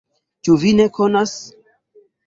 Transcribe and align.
Ĉu 0.47 0.55
vi 0.63 0.73
ne 0.79 0.89
konas? 0.97 1.39